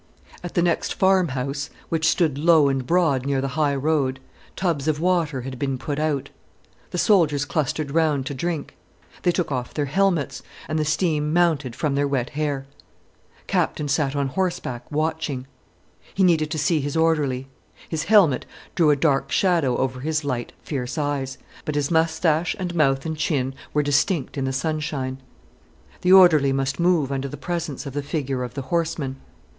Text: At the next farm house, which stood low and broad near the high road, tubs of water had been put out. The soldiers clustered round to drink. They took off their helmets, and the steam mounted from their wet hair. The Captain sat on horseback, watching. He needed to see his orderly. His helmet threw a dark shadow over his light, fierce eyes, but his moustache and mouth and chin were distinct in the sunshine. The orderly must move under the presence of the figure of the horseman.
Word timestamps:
At 0.43 0.55
the 0.55 0.63
next 0.63 0.95
farm 0.95 1.27
house, 1.27 1.69
which 1.89 2.07
stood 2.07 2.39
low 2.39 2.69
and 2.69 2.87
broad 2.87 3.23
near 3.23 3.39
the 3.39 3.49
high 3.49 3.75
road, 3.75 4.19
tubs 4.55 4.87
of 4.87 4.99
water 4.99 5.41
had 5.41 5.59
been 5.59 5.77
put 5.77 5.99
out. 5.99 6.31
The 6.89 6.97
soldiers 6.97 7.45
clustered 7.45 7.91
round 7.91 8.25
to 8.25 8.33
drink. 8.33 8.75
They 9.21 9.31
took 9.31 9.51
off 9.51 9.75
their 9.75 9.85
helmets, 9.85 10.41
and 10.67 10.79
the 10.79 10.85
steam 10.85 11.31
mounted 11.33 11.75
from 11.75 11.93
their 11.93 12.07
wet 12.07 12.31
hair. 12.31 12.65
The 12.65 13.43
Captain 13.45 13.87
sat 13.87 14.15
on 14.15 14.29
horseback, 14.29 14.91
watching. 14.91 15.45
He 16.15 16.23
needed 16.23 16.49
to 16.49 16.57
see 16.57 16.79
his 16.81 16.97
orderly. 16.97 17.47
His 17.87 18.05
helmet 18.05 18.47
threw 18.75 18.89
a 18.89 18.95
dark 18.95 19.31
shadow 19.31 19.77
over 19.77 19.99
his 19.99 20.25
light, 20.25 20.51
fierce 20.63 20.97
eyes, 20.97 21.37
but 21.63 21.75
his 21.75 21.91
moustache 21.91 22.55
and 22.57 22.73
mouth 22.73 23.05
and 23.05 23.15
chin 23.15 23.53
were 23.71 23.83
distinct 23.83 24.35
in 24.35 24.45
the 24.45 24.51
sunshine. 24.51 25.19
The 26.01 26.11
orderly 26.13 26.51
must 26.53 26.79
move 26.79 27.11
under 27.11 27.27
the 27.27 27.37
presence 27.37 27.85
of 27.85 27.93
the 27.93 28.01
figure 28.01 28.41
of 28.41 28.55
the 28.55 28.63
horseman. 28.73 29.17